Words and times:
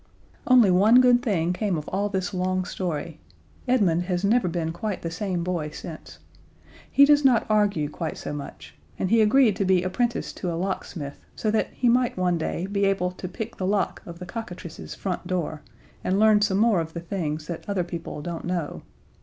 Only 0.47 0.71
one 0.71 0.99
good 0.99 1.21
thing 1.21 1.53
came 1.53 1.77
of 1.77 1.87
all 1.89 2.09
this 2.09 2.33
long 2.33 2.65
story. 2.65 3.19
Edmund 3.67 4.05
has 4.05 4.23
never 4.25 4.47
been 4.47 4.71
quite 4.71 5.03
the 5.03 5.11
same 5.11 5.43
boy 5.43 5.69
since. 5.69 6.17
He 6.91 7.05
does 7.05 7.23
not 7.23 7.45
argue 7.51 7.87
quite 7.87 8.17
so 8.17 8.33
much, 8.33 8.73
and 8.97 9.11
he 9.11 9.21
agreed 9.21 9.55
to 9.57 9.63
be 9.63 9.83
apprenticed 9.83 10.37
to 10.37 10.51
a 10.51 10.57
locksmith, 10.57 11.23
so 11.35 11.51
that 11.51 11.67
he 11.73 11.87
might 11.87 12.17
one 12.17 12.39
day 12.39 12.65
be 12.65 12.83
able 12.85 13.11
to 13.11 13.27
pick 13.27 13.57
the 13.57 13.67
lock 13.67 14.01
of 14.07 14.17
the 14.17 14.25
cockatrice's 14.25 14.95
front 14.95 15.27
door 15.27 15.61
and 16.03 16.19
learn 16.19 16.41
some 16.41 16.57
more 16.57 16.79
of 16.81 16.93
the 16.93 16.99
things 16.99 17.45
that 17.45 17.69
other 17.69 17.83
people 17.83 18.23
don't 18.23 18.45
know. 18.45 18.81